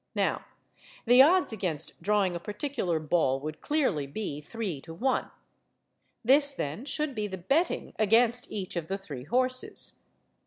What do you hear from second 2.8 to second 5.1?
ball would clearly be 3 to